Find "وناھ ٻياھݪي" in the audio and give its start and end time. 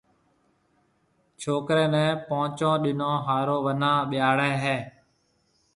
3.65-4.51